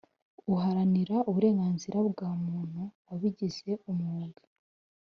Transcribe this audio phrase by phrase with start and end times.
[0.53, 4.41] uharanira uburenganzira bwa muntu wabigize umwuga